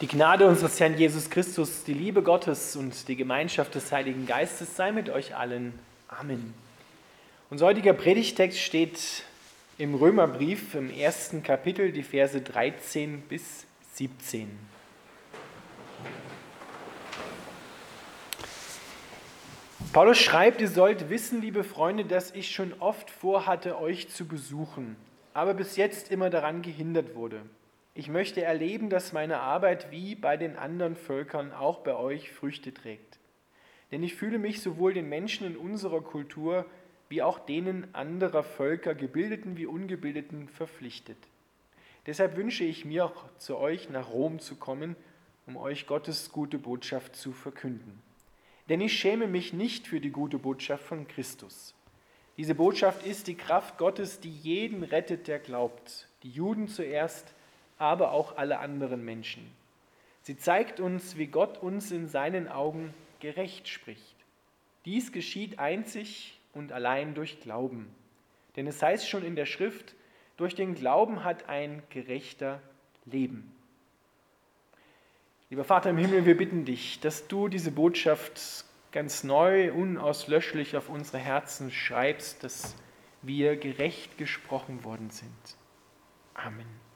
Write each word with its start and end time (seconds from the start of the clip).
Die 0.00 0.08
Gnade 0.08 0.46
unseres 0.46 0.80
Herrn 0.80 0.96
Jesus 0.96 1.28
Christus, 1.28 1.84
die 1.84 1.92
Liebe 1.92 2.22
Gottes 2.22 2.74
und 2.74 3.06
die 3.06 3.16
Gemeinschaft 3.16 3.74
des 3.74 3.92
Heiligen 3.92 4.24
Geistes 4.24 4.74
sei 4.74 4.92
mit 4.92 5.10
euch 5.10 5.36
allen. 5.36 5.78
Amen. 6.08 6.54
Unser 7.50 7.66
heutiger 7.66 7.92
Predigtext 7.92 8.58
steht 8.58 9.24
im 9.76 9.94
Römerbrief 9.94 10.74
im 10.74 10.90
ersten 10.90 11.42
Kapitel, 11.42 11.92
die 11.92 12.02
Verse 12.02 12.40
13 12.40 13.20
bis 13.28 13.66
17. 13.92 14.48
Paulus 19.92 20.16
schreibt, 20.16 20.62
ihr 20.62 20.68
sollt 20.68 21.10
wissen, 21.10 21.42
liebe 21.42 21.62
Freunde, 21.62 22.06
dass 22.06 22.30
ich 22.30 22.52
schon 22.52 22.72
oft 22.78 23.10
vorhatte, 23.10 23.78
euch 23.78 24.08
zu 24.08 24.24
besuchen, 24.24 24.96
aber 25.34 25.52
bis 25.52 25.76
jetzt 25.76 26.10
immer 26.10 26.30
daran 26.30 26.62
gehindert 26.62 27.14
wurde 27.14 27.42
ich 27.94 28.08
möchte 28.08 28.42
erleben, 28.42 28.88
dass 28.90 29.12
meine 29.12 29.40
Arbeit 29.40 29.90
wie 29.90 30.14
bei 30.14 30.36
den 30.36 30.56
anderen 30.56 30.96
Völkern 30.96 31.52
auch 31.52 31.80
bei 31.80 31.94
euch 31.94 32.30
Früchte 32.30 32.72
trägt. 32.72 33.18
Denn 33.90 34.02
ich 34.02 34.14
fühle 34.14 34.38
mich 34.38 34.62
sowohl 34.62 34.94
den 34.94 35.08
Menschen 35.08 35.46
in 35.46 35.56
unserer 35.56 36.00
Kultur 36.00 36.66
wie 37.08 37.22
auch 37.22 37.40
denen 37.40 37.92
anderer 37.92 38.44
Völker, 38.44 38.94
gebildeten 38.94 39.56
wie 39.56 39.66
ungebildeten, 39.66 40.48
verpflichtet. 40.48 41.18
Deshalb 42.06 42.36
wünsche 42.36 42.64
ich 42.64 42.84
mir 42.84 43.04
auch 43.04 43.24
zu 43.36 43.58
euch 43.58 43.90
nach 43.90 44.10
Rom 44.10 44.38
zu 44.38 44.54
kommen, 44.54 44.94
um 45.46 45.56
euch 45.56 45.88
Gottes 45.88 46.30
gute 46.30 46.58
Botschaft 46.58 47.16
zu 47.16 47.32
verkünden. 47.32 48.00
Denn 48.68 48.80
ich 48.80 48.92
schäme 48.92 49.26
mich 49.26 49.52
nicht 49.52 49.88
für 49.88 50.00
die 50.00 50.10
gute 50.10 50.38
Botschaft 50.38 50.84
von 50.84 51.08
Christus. 51.08 51.74
Diese 52.36 52.54
Botschaft 52.54 53.04
ist 53.04 53.26
die 53.26 53.34
Kraft 53.34 53.76
Gottes, 53.76 54.20
die 54.20 54.30
jeden 54.30 54.84
rettet, 54.84 55.26
der 55.26 55.40
glaubt. 55.40 56.08
Die 56.22 56.30
Juden 56.30 56.68
zuerst, 56.68 57.34
aber 57.80 58.12
auch 58.12 58.36
alle 58.36 58.58
anderen 58.58 59.04
Menschen. 59.04 59.50
Sie 60.22 60.36
zeigt 60.36 60.80
uns, 60.80 61.16
wie 61.16 61.26
Gott 61.26 61.58
uns 61.58 61.90
in 61.90 62.08
seinen 62.08 62.46
Augen 62.48 62.92
gerecht 63.20 63.68
spricht. 63.68 64.16
Dies 64.84 65.12
geschieht 65.12 65.58
einzig 65.58 66.38
und 66.52 66.72
allein 66.72 67.14
durch 67.14 67.40
Glauben. 67.40 67.92
Denn 68.56 68.66
es 68.66 68.82
heißt 68.82 69.08
schon 69.08 69.24
in 69.24 69.36
der 69.36 69.46
Schrift, 69.46 69.94
durch 70.36 70.54
den 70.54 70.74
Glauben 70.74 71.24
hat 71.24 71.48
ein 71.48 71.82
Gerechter 71.90 72.60
Leben. 73.06 73.50
Lieber 75.48 75.64
Vater 75.64 75.90
im 75.90 75.98
Himmel, 75.98 76.26
wir 76.26 76.36
bitten 76.36 76.64
dich, 76.64 77.00
dass 77.00 77.26
du 77.28 77.48
diese 77.48 77.70
Botschaft 77.70 78.64
ganz 78.92 79.24
neu, 79.24 79.72
unauslöschlich 79.72 80.76
auf 80.76 80.88
unsere 80.88 81.18
Herzen 81.18 81.70
schreibst, 81.70 82.44
dass 82.44 82.76
wir 83.22 83.56
gerecht 83.56 84.16
gesprochen 84.18 84.84
worden 84.84 85.10
sind. 85.10 85.56
Amen. 86.34 86.89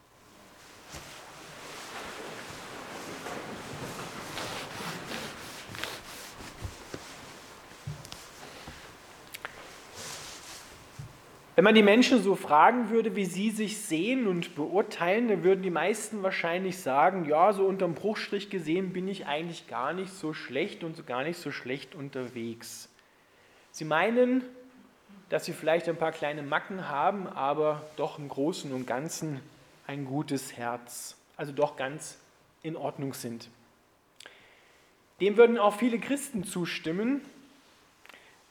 Wenn 11.54 11.62
man 11.62 11.76
die 11.76 11.84
Menschen 11.84 12.20
so 12.20 12.34
fragen 12.34 12.90
würde, 12.90 13.14
wie 13.14 13.26
sie 13.26 13.50
sich 13.50 13.78
sehen 13.78 14.26
und 14.26 14.56
beurteilen, 14.56 15.28
dann 15.28 15.44
würden 15.44 15.62
die 15.62 15.70
meisten 15.70 16.24
wahrscheinlich 16.24 16.78
sagen, 16.78 17.26
ja, 17.26 17.52
so 17.52 17.64
unterm 17.64 17.94
Bruchstrich 17.94 18.50
gesehen 18.50 18.92
bin 18.92 19.06
ich 19.06 19.26
eigentlich 19.26 19.68
gar 19.68 19.92
nicht 19.92 20.12
so 20.12 20.34
schlecht 20.34 20.82
und 20.82 21.06
gar 21.06 21.22
nicht 21.22 21.38
so 21.38 21.52
schlecht 21.52 21.94
unterwegs. 21.94 22.88
Sie 23.70 23.84
meinen, 23.84 24.42
dass 25.28 25.44
sie 25.44 25.52
vielleicht 25.52 25.88
ein 25.88 25.96
paar 25.96 26.10
kleine 26.10 26.42
Macken 26.42 26.88
haben, 26.88 27.28
aber 27.28 27.86
doch 27.96 28.18
im 28.18 28.28
Großen 28.28 28.72
und 28.72 28.88
Ganzen 28.88 29.40
ein 29.86 30.06
gutes 30.06 30.56
Herz, 30.56 31.16
also 31.36 31.52
doch 31.52 31.76
ganz 31.76 32.18
in 32.62 32.74
Ordnung 32.74 33.14
sind. 33.14 33.48
Dem 35.20 35.36
würden 35.36 35.58
auch 35.58 35.76
viele 35.76 36.00
Christen 36.00 36.42
zustimmen, 36.42 37.20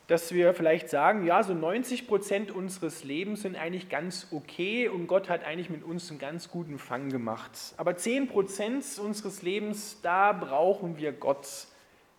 dass 0.07 0.33
wir 0.33 0.53
vielleicht 0.53 0.89
sagen, 0.89 1.25
ja, 1.25 1.43
so 1.43 1.53
90 1.53 2.07
Prozent 2.07 2.51
unseres 2.51 3.03
Lebens 3.03 3.43
sind 3.43 3.55
eigentlich 3.55 3.89
ganz 3.89 4.27
okay 4.31 4.89
und 4.89 5.07
Gott 5.07 5.29
hat 5.29 5.43
eigentlich 5.45 5.69
mit 5.69 5.83
uns 5.83 6.09
einen 6.09 6.19
ganz 6.19 6.49
guten 6.49 6.77
Fang 6.77 7.09
gemacht. 7.09 7.51
Aber 7.77 7.95
10 7.95 8.27
Prozent 8.27 8.83
unseres 8.99 9.41
Lebens, 9.41 9.99
da 10.01 10.33
brauchen 10.33 10.97
wir 10.97 11.13
Gott, 11.13 11.47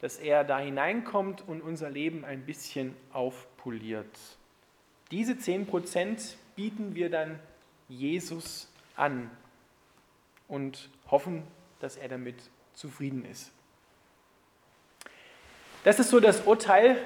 dass 0.00 0.16
er 0.18 0.44
da 0.44 0.58
hineinkommt 0.58 1.46
und 1.46 1.60
unser 1.60 1.90
Leben 1.90 2.24
ein 2.24 2.46
bisschen 2.46 2.96
aufpoliert. 3.12 4.18
Diese 5.10 5.36
10 5.36 5.66
Prozent 5.66 6.36
bieten 6.56 6.94
wir 6.94 7.10
dann 7.10 7.38
Jesus 7.88 8.70
an 8.96 9.30
und 10.48 10.88
hoffen, 11.10 11.42
dass 11.80 11.96
er 11.96 12.08
damit 12.08 12.36
zufrieden 12.72 13.24
ist. 13.30 13.52
Das 15.84 15.98
ist 15.98 16.08
so 16.08 16.18
das 16.18 16.40
Urteil 16.46 16.96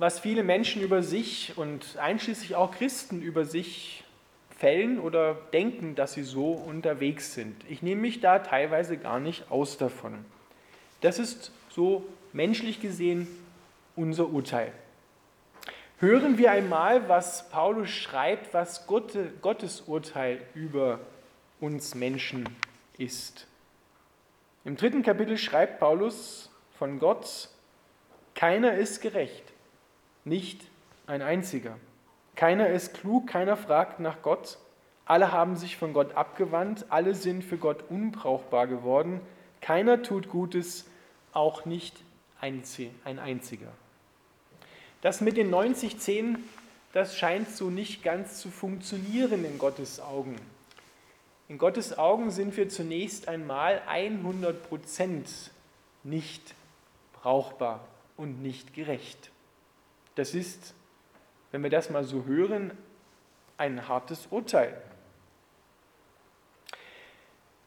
was 0.00 0.18
viele 0.18 0.42
Menschen 0.42 0.80
über 0.80 1.02
sich 1.02 1.52
und 1.58 1.98
einschließlich 1.98 2.56
auch 2.56 2.70
Christen 2.70 3.20
über 3.20 3.44
sich 3.44 4.02
fällen 4.48 4.98
oder 4.98 5.34
denken, 5.52 5.94
dass 5.94 6.14
sie 6.14 6.22
so 6.22 6.52
unterwegs 6.52 7.34
sind. 7.34 7.54
Ich 7.68 7.82
nehme 7.82 8.00
mich 8.00 8.20
da 8.20 8.38
teilweise 8.38 8.96
gar 8.96 9.20
nicht 9.20 9.50
aus 9.50 9.76
davon. 9.76 10.24
Das 11.02 11.18
ist 11.18 11.52
so 11.68 12.06
menschlich 12.32 12.80
gesehen 12.80 13.28
unser 13.94 14.30
Urteil. 14.30 14.72
Hören 15.98 16.38
wir 16.38 16.50
einmal, 16.50 17.10
was 17.10 17.50
Paulus 17.50 17.90
schreibt, 17.90 18.54
was 18.54 18.86
Gottes 18.86 19.82
Urteil 19.82 20.40
über 20.54 21.00
uns 21.60 21.94
Menschen 21.94 22.48
ist. 22.96 23.46
Im 24.64 24.78
dritten 24.78 25.02
Kapitel 25.02 25.36
schreibt 25.36 25.78
Paulus 25.78 26.50
von 26.78 26.98
Gott, 26.98 27.50
keiner 28.34 28.72
ist 28.72 29.02
gerecht 29.02 29.50
nicht 30.24 30.62
ein 31.06 31.22
einziger. 31.22 31.76
Keiner 32.36 32.68
ist 32.68 32.94
klug, 32.94 33.26
keiner 33.26 33.56
fragt 33.56 34.00
nach 34.00 34.22
Gott. 34.22 34.58
Alle 35.04 35.32
haben 35.32 35.56
sich 35.56 35.76
von 35.76 35.92
Gott 35.92 36.14
abgewandt, 36.14 36.86
alle 36.88 37.14
sind 37.14 37.42
für 37.42 37.58
Gott 37.58 37.84
unbrauchbar 37.88 38.66
geworden. 38.66 39.20
Keiner 39.60 40.02
tut 40.02 40.28
Gutes, 40.28 40.86
auch 41.32 41.64
nicht 41.64 41.96
ein 42.40 42.62
einziger. 43.18 43.72
Das 45.02 45.20
mit 45.20 45.36
den 45.36 45.52
90-10, 45.52 46.36
das 46.92 47.16
scheint 47.16 47.48
so 47.50 47.70
nicht 47.70 48.02
ganz 48.02 48.40
zu 48.40 48.50
funktionieren 48.50 49.44
in 49.44 49.58
Gottes 49.58 50.00
Augen. 50.00 50.36
In 51.48 51.58
Gottes 51.58 51.98
Augen 51.98 52.30
sind 52.30 52.56
wir 52.56 52.68
zunächst 52.68 53.26
einmal 53.26 53.82
100 53.88 54.68
Prozent 54.68 55.50
nicht 56.04 56.54
brauchbar 57.12 57.80
und 58.16 58.42
nicht 58.42 58.74
gerecht. 58.74 59.29
Das 60.20 60.34
ist, 60.34 60.74
wenn 61.50 61.62
wir 61.62 61.70
das 61.70 61.88
mal 61.88 62.04
so 62.04 62.26
hören, 62.26 62.72
ein 63.56 63.88
hartes 63.88 64.26
Urteil. 64.30 64.78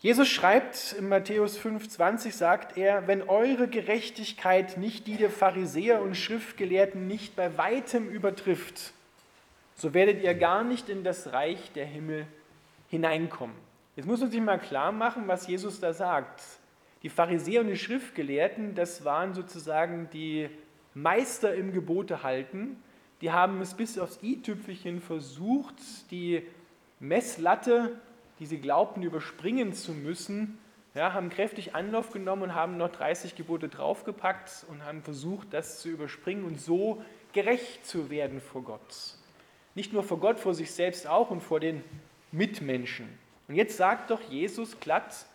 Jesus 0.02 0.28
schreibt 0.28 0.94
in 0.94 1.10
Matthäus 1.10 1.58
5,20, 1.60 2.32
sagt 2.32 2.78
er, 2.78 3.08
wenn 3.08 3.24
eure 3.24 3.68
Gerechtigkeit 3.68 4.78
nicht 4.78 5.08
die 5.08 5.18
der 5.18 5.32
Pharisäer 5.32 6.04
und 6.04 6.14
Schriftgelehrten 6.14 7.08
nicht 7.08 7.36
bei 7.36 7.58
weitem 7.58 8.08
übertrifft, 8.08 8.94
so 9.74 9.96
werdet 9.96 10.22
ihr 10.22 10.36
gar 10.36 10.64
nicht 10.64 10.90
in 10.90 11.04
das 11.04 11.34
Reich 11.34 11.72
der 11.72 11.88
Himmel 11.88 12.28
hineinkommen. 12.88 13.56
Jetzt 13.96 14.06
muss 14.06 14.20
man 14.20 14.30
sich 14.30 14.42
mal 14.42 14.60
klar 14.60 14.92
machen, 14.92 15.28
was 15.28 15.48
Jesus 15.48 15.80
da 15.80 15.92
sagt. 15.92 16.44
Die 17.02 17.10
Pharisäer 17.10 17.62
und 17.62 17.70
die 17.70 17.78
Schriftgelehrten, 17.78 18.76
das 18.76 19.04
waren 19.04 19.34
sozusagen 19.34 20.08
die 20.14 20.52
Meister 20.94 21.54
im 21.56 21.74
Gebote 21.74 22.24
halten. 22.24 22.82
Die 23.22 23.32
haben 23.32 23.62
es 23.62 23.74
bis 23.74 23.98
aufs 23.98 24.20
i-Tüpfelchen 24.22 25.02
versucht, 25.02 25.76
die 26.12 26.44
Messlatte, 27.00 28.00
die 28.40 28.46
sie 28.46 28.60
glaubten 28.60 29.04
überspringen 29.04 29.74
zu 29.74 29.94
müssen, 29.94 30.58
ja, 30.96 31.14
haben 31.14 31.30
kräftig 31.30 31.74
Anlauf 31.74 32.12
genommen 32.12 32.44
und 32.44 32.56
haben 32.56 32.78
noch 32.78 32.90
30 32.90 33.36
Gebote 33.36 33.68
draufgepackt 33.68 34.66
und 34.70 34.86
haben 34.86 35.02
versucht, 35.02 35.48
das 35.52 35.80
zu 35.80 35.90
überspringen 35.90 36.46
und 36.46 36.62
so 36.62 37.04
gerecht 37.34 37.86
zu 37.86 38.12
werden 38.12 38.40
vor 38.40 38.64
Gott. 38.64 39.16
Nicht 39.74 39.92
nur 39.92 40.04
vor 40.04 40.20
Gott, 40.20 40.40
vor 40.40 40.54
sich 40.54 40.72
selbst 40.72 41.08
auch 41.08 41.32
und 41.32 41.42
vor 41.42 41.60
den 41.60 41.84
Mitmenschen. 42.32 43.10
Und 43.48 43.56
jetzt 43.56 43.76
sagt 43.76 44.12
doch 44.12 44.22
Jesus 44.22 44.80
glatt, 44.80 45.26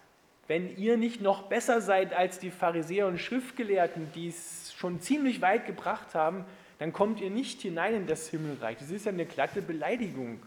wenn 0.49 0.77
ihr 0.77 0.97
nicht 0.97 1.21
noch 1.21 1.43
besser 1.45 1.81
seid 1.81 2.15
als 2.15 2.39
die 2.39 2.51
Pharisäer 2.51 3.07
und 3.07 3.19
Schriftgelehrten, 3.19 4.11
die 4.15 4.29
es 4.29 4.75
schon 4.77 5.01
ziemlich 5.01 5.41
weit 5.43 5.67
gebracht 5.67 6.15
haben, 6.15 6.45
dann 6.79 6.93
kommt 6.93 7.21
ihr 7.21 7.31
nicht 7.31 7.61
hinein 7.61 7.95
in 7.95 8.07
das 8.07 8.29
Himmelreich. 8.29 8.79
Das 8.79 8.91
ist 8.91 9.05
ja 9.05 9.13
eine 9.13 9.27
glatte 9.27 9.61
Beleidigung. 9.61 10.41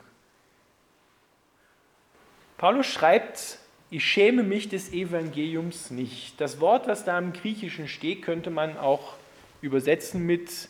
Paulus 2.57 2.87
schreibt, 2.87 3.59
ich 3.91 4.05
schäme 4.05 4.43
mich 4.43 4.69
des 4.69 4.91
Evangeliums 4.91 5.91
nicht. 5.91 6.39
Das 6.39 6.59
Wort, 6.59 6.87
was 6.87 7.03
da 7.03 7.19
im 7.19 7.33
Griechischen 7.33 7.87
steht, 7.87 8.21
könnte 8.21 8.49
man 8.49 8.77
auch 8.77 9.15
übersetzen 9.61 10.25
mit, 10.25 10.69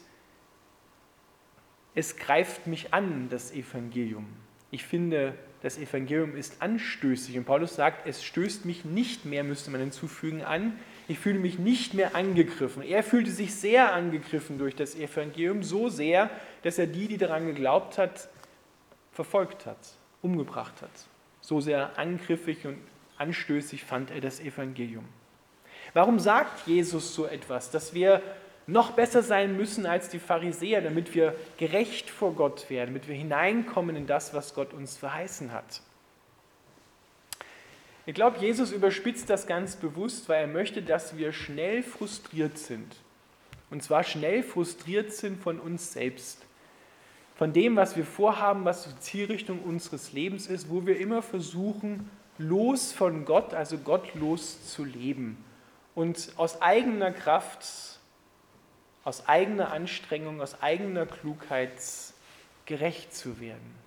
es 1.94 2.18
greift 2.18 2.68
mich 2.68 2.94
an, 2.94 3.28
das 3.30 3.52
Evangelium. 3.52 4.26
Ich 4.72 4.84
finde 4.84 5.36
das 5.62 5.78
Evangelium 5.78 6.36
ist 6.36 6.62
anstößig. 6.62 7.38
Und 7.38 7.46
Paulus 7.46 7.76
sagt, 7.76 8.08
es 8.08 8.24
stößt 8.24 8.66
mich 8.66 8.84
nicht 8.84 9.26
mehr, 9.26 9.44
müsste 9.44 9.70
man 9.72 9.82
hinzufügen, 9.82 10.42
an. 10.44 10.78
Ich 11.08 11.20
fühle 11.20 11.40
mich 11.40 11.60
nicht 11.60 11.94
mehr 11.94 12.16
angegriffen. 12.16 12.84
Er 12.84 13.04
fühlte 13.04 13.32
sich 13.32 13.54
sehr 13.54 13.94
angegriffen 13.94 14.58
durch 14.58 14.76
das 14.76 14.96
Evangelium, 14.96 15.62
so 15.62 15.90
sehr, 15.90 16.30
dass 16.64 16.80
er 16.80 16.88
die, 16.88 17.08
die 17.08 17.18
daran 17.18 17.46
geglaubt 17.46 17.98
hat, 17.98 18.30
verfolgt 19.12 19.66
hat, 19.66 19.78
umgebracht 20.22 20.82
hat. 20.82 20.90
So 21.42 21.60
sehr 21.60 21.98
angriffig 22.00 22.66
und 22.66 22.78
anstößig 23.18 23.84
fand 23.84 24.10
er 24.12 24.22
das 24.22 24.40
Evangelium. 24.40 25.06
Warum 25.94 26.20
sagt 26.20 26.68
Jesus 26.68 27.14
so 27.14 27.26
etwas, 27.26 27.70
dass 27.70 27.94
wir 27.94 28.22
noch 28.68 28.92
besser 28.92 29.24
sein 29.24 29.58
müssen 29.58 29.86
als 29.86 30.10
die 30.10 30.20
Pharisäer, 30.20 30.82
damit 30.82 31.16
wir 31.16 31.36
gerecht 31.58 32.10
vor 32.10 32.34
Gott 32.34 32.70
werden, 32.70 32.94
damit 32.94 33.08
wir 33.08 33.16
hineinkommen 33.16 33.96
in 33.96 34.08
das, 34.08 34.34
was 34.34 34.54
Gott 34.54 34.74
uns 34.74 34.98
verheißen 34.98 35.52
hat? 35.52 35.82
Ich 38.06 38.16
glaube, 38.16 38.40
Jesus 38.40 38.72
überspitzt 38.72 39.30
das 39.30 39.46
ganz 39.46 39.76
bewusst, 39.76 40.28
weil 40.28 40.42
er 40.42 40.48
möchte, 40.48 40.82
dass 40.82 41.18
wir 41.18 41.34
schnell 41.34 41.84
frustriert 41.84 42.58
sind. 42.58 42.96
Und 43.70 43.84
zwar 43.84 44.04
schnell 44.04 44.44
frustriert 44.44 45.14
sind 45.14 45.42
von 45.42 45.60
uns 45.60 45.94
selbst. 45.94 46.46
Von 47.36 47.54
dem, 47.54 47.76
was 47.76 47.96
wir 47.96 48.06
vorhaben, 48.06 48.66
was 48.66 48.84
die 48.84 49.00
Zielrichtung 49.00 49.60
unseres 49.62 50.14
Lebens 50.14 50.48
ist, 50.48 50.70
wo 50.70 50.86
wir 50.86 51.00
immer 51.00 51.22
versuchen, 51.22 52.10
los 52.38 52.92
von 52.92 53.26
Gott, 53.26 53.54
also 53.54 53.78
gottlos 53.78 54.68
zu 54.68 54.84
leben. 54.84 55.38
Und 55.96 56.34
aus 56.38 56.62
eigener 56.62 57.12
Kraft, 57.12 58.00
aus 59.04 59.28
eigener 59.28 59.72
Anstrengung, 59.72 60.42
aus 60.42 60.62
eigener 60.62 61.06
Klugheit 61.06 61.72
gerecht 62.66 63.16
zu 63.16 63.40
werden. 63.40 63.82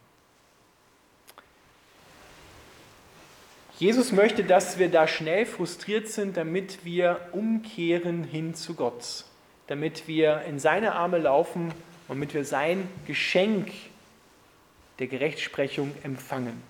Jesus 3.79 4.13
möchte, 4.13 4.45
dass 4.45 4.79
wir 4.79 4.89
da 4.89 5.09
schnell 5.09 5.47
frustriert 5.47 6.09
sind, 6.09 6.37
damit 6.37 6.85
wir 6.85 7.29
umkehren 7.33 8.23
hin 8.23 8.55
zu 8.55 8.75
Gott, 8.75 9.25
damit 9.67 10.07
wir 10.07 10.43
in 10.43 10.61
seine 10.61 10.95
Arme 10.95 11.19
laufen 11.19 11.73
und 12.07 12.17
damit 12.17 12.35
wir 12.35 12.45
sein 12.45 12.89
Geschenk 13.07 13.73
der 15.01 15.09
Gerechtsprechung 15.09 15.93
empfangen. 16.05 16.63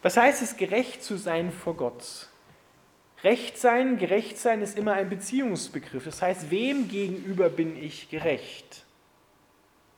Was 0.00 0.16
heißt 0.16 0.42
es, 0.42 0.56
gerecht 0.56 1.02
zu 1.02 1.18
sein 1.18 1.52
vor 1.52 1.76
Gott? 1.76 2.27
Recht 3.24 3.58
sein, 3.58 3.98
gerecht 3.98 4.38
sein 4.38 4.62
ist 4.62 4.78
immer 4.78 4.92
ein 4.92 5.08
Beziehungsbegriff. 5.08 6.04
Das 6.04 6.22
heißt, 6.22 6.50
wem 6.50 6.88
gegenüber 6.88 7.48
bin 7.48 7.76
ich 7.76 8.08
gerecht? 8.08 8.84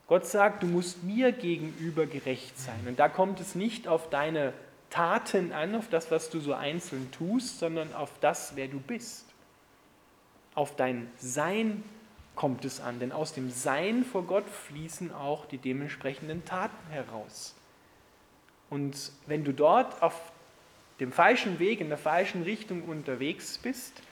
Gott 0.07 0.27
sagt, 0.27 0.63
du 0.63 0.67
musst 0.67 1.05
mir 1.05 1.31
gegenüber 1.31 2.07
gerecht 2.07 2.59
sein. 2.59 2.81
Und 2.89 2.99
da 2.99 3.09
kommt 3.09 3.39
es 3.39 3.55
nicht 3.55 3.87
auf 3.87 4.11
deine 4.11 4.55
Taten 4.89 5.53
an, 5.53 5.75
auf 5.75 5.89
das, 5.89 6.11
was 6.11 6.31
du 6.31 6.41
so 6.41 6.55
einzeln 6.55 7.11
tust, 7.13 7.59
sondern 7.59 7.95
auf 7.95 8.11
das, 8.21 8.57
wer 8.57 8.69
du 8.69 8.81
bist. 8.81 9.27
Auf 10.55 10.75
dein 10.75 11.09
Sein 11.17 11.85
kommt 12.35 12.65
es 12.65 12.81
an, 12.81 12.99
denn 12.99 13.13
aus 13.13 13.35
dem 13.35 13.51
Sein 13.51 14.05
vor 14.05 14.25
Gott 14.25 14.49
fließen 14.49 15.15
auch 15.15 15.47
die 15.47 15.59
dementsprechenden 15.59 16.45
Taten 16.45 16.91
heraus. 16.91 17.55
Und 18.71 19.13
wenn 19.27 19.45
du 19.45 19.53
dort 19.53 20.03
auf 20.03 20.33
dem 21.01 21.13
falschen 21.13 21.59
Weg, 21.59 21.81
in 21.81 21.89
der 21.89 21.99
falschen 21.99 22.43
Richtung 22.43 22.83
unterwegs 22.83 23.59
bist, 23.59 24.03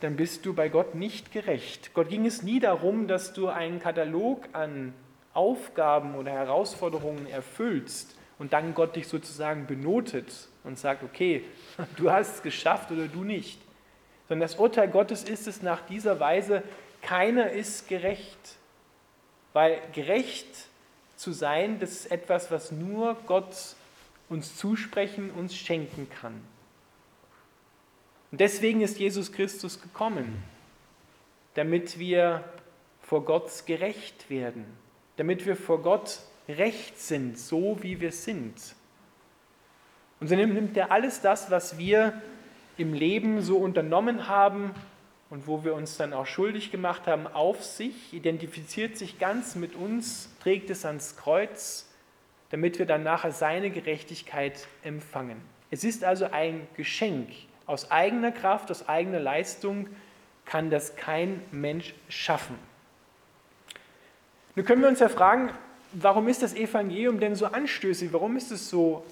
dann 0.00 0.16
bist 0.16 0.46
du 0.46 0.54
bei 0.54 0.68
Gott 0.68 0.94
nicht 0.94 1.32
gerecht. 1.32 1.92
Gott 1.94 2.08
ging 2.08 2.26
es 2.26 2.42
nie 2.42 2.60
darum, 2.60 3.06
dass 3.06 3.32
du 3.32 3.48
einen 3.48 3.80
Katalog 3.80 4.48
an 4.52 4.94
Aufgaben 5.34 6.14
oder 6.14 6.32
Herausforderungen 6.32 7.26
erfüllst, 7.26 8.16
und 8.42 8.52
dann 8.52 8.74
Gott 8.74 8.96
dich 8.96 9.06
sozusagen 9.06 9.68
benotet 9.68 10.48
und 10.64 10.76
sagt, 10.76 11.04
okay, 11.04 11.44
du 11.96 12.10
hast 12.10 12.36
es 12.36 12.42
geschafft 12.42 12.90
oder 12.90 13.06
du 13.06 13.22
nicht. 13.22 13.60
Sondern 14.28 14.48
das 14.48 14.56
Urteil 14.58 14.88
Gottes 14.88 15.22
ist 15.22 15.46
es 15.46 15.62
nach 15.62 15.80
dieser 15.82 16.18
Weise, 16.18 16.64
keiner 17.02 17.52
ist 17.52 17.86
gerecht. 17.86 18.56
Weil 19.52 19.80
gerecht 19.92 20.48
zu 21.14 21.30
sein, 21.30 21.78
das 21.78 21.92
ist 21.92 22.10
etwas, 22.10 22.50
was 22.50 22.72
nur 22.72 23.16
Gott 23.26 23.54
uns 24.32 24.56
zusprechen, 24.56 25.30
uns 25.30 25.54
schenken 25.54 26.08
kann. 26.08 26.40
Und 28.30 28.40
deswegen 28.40 28.80
ist 28.80 28.98
Jesus 28.98 29.30
Christus 29.30 29.80
gekommen, 29.80 30.42
damit 31.54 31.98
wir 31.98 32.42
vor 33.02 33.24
Gott 33.24 33.66
gerecht 33.66 34.30
werden, 34.30 34.64
damit 35.16 35.44
wir 35.44 35.54
vor 35.54 35.82
Gott 35.82 36.20
recht 36.48 36.98
sind, 36.98 37.38
so 37.38 37.78
wie 37.82 38.00
wir 38.00 38.10
sind. 38.10 38.54
Und 40.18 40.28
so 40.28 40.34
nimmt 40.34 40.76
er 40.76 40.90
alles 40.90 41.20
das, 41.20 41.50
was 41.50 41.76
wir 41.76 42.20
im 42.78 42.94
Leben 42.94 43.42
so 43.42 43.58
unternommen 43.58 44.28
haben 44.28 44.74
und 45.28 45.46
wo 45.46 45.62
wir 45.62 45.74
uns 45.74 45.98
dann 45.98 46.14
auch 46.14 46.26
schuldig 46.26 46.70
gemacht 46.70 47.06
haben, 47.06 47.26
auf 47.26 47.62
sich, 47.62 48.14
identifiziert 48.14 48.96
sich 48.96 49.18
ganz 49.18 49.56
mit 49.56 49.74
uns, 49.74 50.30
trägt 50.40 50.70
es 50.70 50.86
ans 50.86 51.16
Kreuz, 51.16 51.91
damit 52.52 52.78
wir 52.78 52.86
dann 52.86 53.02
nachher 53.02 53.32
seine 53.32 53.70
Gerechtigkeit 53.70 54.68
empfangen. 54.84 55.40
Es 55.70 55.84
ist 55.84 56.04
also 56.04 56.26
ein 56.30 56.68
Geschenk. 56.76 57.30
Aus 57.66 57.90
eigener 57.90 58.30
Kraft, 58.30 58.70
aus 58.70 58.88
eigener 58.88 59.18
Leistung 59.18 59.88
kann 60.44 60.68
das 60.68 60.94
kein 60.94 61.40
Mensch 61.50 61.94
schaffen. 62.10 62.56
Nun 64.54 64.66
können 64.66 64.82
wir 64.82 64.88
uns 64.88 65.00
ja 65.00 65.08
fragen, 65.08 65.48
warum 65.94 66.28
ist 66.28 66.42
das 66.42 66.54
Evangelium 66.54 67.20
denn 67.20 67.34
so 67.34 67.46
anstößig? 67.46 68.12
Warum 68.12 68.36
ist 68.36 68.50
es 68.50 68.68
so, 68.68 69.02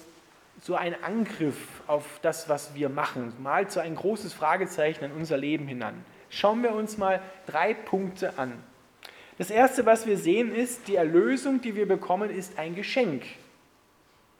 so 0.61 0.75
ein 0.75 0.95
Angriff 1.03 1.81
auf 1.87 2.05
das, 2.21 2.47
was 2.47 2.75
wir 2.75 2.89
machen? 2.89 3.33
Malt 3.41 3.71
so 3.71 3.79
ein 3.79 3.95
großes 3.95 4.33
Fragezeichen 4.33 5.03
an 5.03 5.13
unser 5.13 5.37
Leben 5.37 5.67
hinan. 5.67 6.05
Schauen 6.29 6.61
wir 6.61 6.75
uns 6.75 6.99
mal 6.99 7.21
drei 7.47 7.73
Punkte 7.73 8.37
an. 8.37 8.53
Das 9.41 9.49
erste, 9.49 9.87
was 9.87 10.05
wir 10.05 10.19
sehen, 10.19 10.53
ist, 10.53 10.87
die 10.87 10.97
Erlösung, 10.97 11.61
die 11.61 11.75
wir 11.75 11.87
bekommen, 11.87 12.29
ist 12.29 12.59
ein 12.59 12.75
Geschenk. 12.75 13.23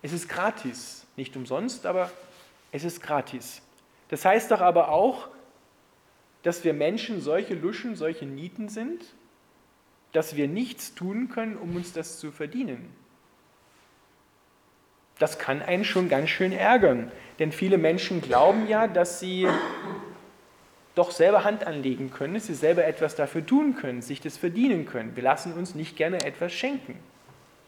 Es 0.04 0.14
ist 0.14 0.30
gratis. 0.30 1.08
Nicht 1.16 1.36
umsonst, 1.36 1.88
aber 1.88 2.12
es 2.72 2.84
ist 2.84 3.02
gratis. 3.02 3.64
Das 4.10 4.26
heißt 4.26 4.52
doch 4.52 4.62
aber 4.62 4.90
auch, 4.90 5.30
dass 6.44 6.64
wir 6.64 6.74
Menschen 6.74 7.20
solche 7.20 7.56
Luschen, 7.56 7.96
solche 7.96 8.28
Nieten 8.28 8.70
sind, 8.70 9.04
dass 10.12 10.36
wir 10.36 10.48
nichts 10.48 10.94
tun 10.94 11.30
können, 11.30 11.58
um 11.58 11.76
uns 11.76 11.94
das 11.94 12.20
zu 12.20 12.32
verdienen. 12.32 12.88
Das 15.18 15.40
kann 15.40 15.64
einen 15.64 15.84
schon 15.84 16.10
ganz 16.10 16.30
schön 16.30 16.52
ärgern, 16.52 17.12
denn 17.40 17.52
viele 17.52 17.80
Menschen 17.80 18.22
glauben 18.22 18.68
ja, 18.68 18.88
dass 18.88 19.20
sie 19.20 19.48
doch 20.96 21.12
selber 21.12 21.44
Hand 21.44 21.66
anlegen 21.66 22.12
können, 22.12 22.34
dass 22.34 22.48
sie 22.48 22.54
selber 22.54 22.86
etwas 22.86 23.16
dafür 23.16 23.46
tun 23.46 23.76
können, 23.76 24.02
sich 24.02 24.20
das 24.20 24.38
verdienen 24.38 24.86
können. 24.86 25.16
Wir 25.16 25.24
lassen 25.24 25.54
uns 25.54 25.76
nicht 25.76 25.96
gerne 25.96 26.24
etwas 26.26 26.52
schenken, 26.52 27.00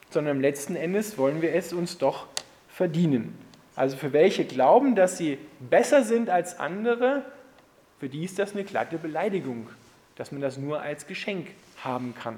sondern 0.10 0.42
letzten 0.42 0.76
Endes 0.76 1.18
wollen 1.18 1.42
wir 1.42 1.54
es 1.54 1.74
uns 1.74 1.98
doch 1.98 2.28
verdienen. 2.68 3.38
Also 3.76 3.98
für 3.98 4.14
welche 4.14 4.46
glauben, 4.46 4.96
dass 4.96 5.18
sie 5.18 5.38
besser 5.60 6.04
sind 6.04 6.30
als 6.30 6.60
andere, 6.60 7.24
für 8.00 8.10
die 8.10 8.24
ist 8.24 8.38
das 8.38 8.54
eine 8.54 8.64
glatte 8.64 8.98
Beleidigung, 8.98 9.70
dass 10.16 10.32
man 10.32 10.42
das 10.42 10.58
nur 10.58 10.82
als 10.82 11.08
Geschenk 11.08 11.48
haben 11.84 12.14
kann. 12.16 12.38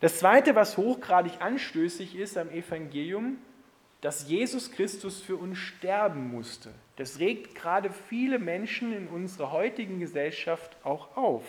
Das 0.00 0.18
Zweite, 0.18 0.56
was 0.56 0.76
hochgradig 0.76 1.34
anstößig 1.40 2.16
ist 2.16 2.36
am 2.36 2.50
Evangelium, 2.50 3.36
dass 4.02 4.28
Jesus 4.28 4.70
Christus 4.72 5.20
für 5.20 5.36
uns 5.36 5.56
sterben 5.58 6.30
musste. 6.30 6.70
Das 6.96 7.20
regt 7.20 7.54
gerade 7.54 7.90
viele 7.90 8.38
Menschen 8.38 8.92
in 8.92 9.08
unserer 9.08 9.52
heutigen 9.52 10.00
Gesellschaft 10.00 10.76
auch 10.84 11.16
auf, 11.16 11.42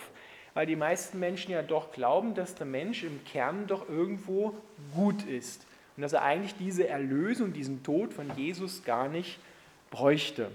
weil 0.54 0.68
die 0.68 0.76
meisten 0.76 1.20
Menschen 1.20 1.52
ja 1.52 1.64
doch 1.64 1.92
glauben, 1.92 2.36
dass 2.36 2.56
der 2.56 2.68
Mensch 2.68 3.04
im 3.04 3.26
Kern 3.26 3.68
doch 3.68 3.90
irgendwo 3.90 4.56
gut 4.96 5.24
ist 5.24 5.66
und 5.98 6.04
dass 6.04 6.14
er 6.14 6.22
eigentlich 6.22 6.56
diese 6.56 6.88
Erlösung, 6.88 7.54
diesen 7.54 7.84
Tod 7.84 8.14
von 8.14 8.36
Jesus 8.38 8.84
gar 8.84 9.10
nicht 9.10 9.40
bräuchte. 9.90 10.52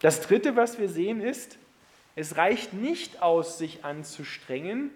Das 0.00 0.22
Dritte, 0.22 0.56
was 0.56 0.78
wir 0.78 0.88
sehen, 0.88 1.20
ist, 1.20 1.58
es 2.16 2.38
reicht 2.38 2.72
nicht 2.72 3.20
aus, 3.20 3.58
sich 3.58 3.84
anzustrengen. 3.84 4.90